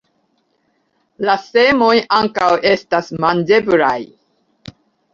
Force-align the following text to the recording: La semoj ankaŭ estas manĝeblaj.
La 1.29 1.35
semoj 1.43 1.91
ankaŭ 2.23 2.51
estas 2.73 3.15
manĝeblaj. 3.27 3.97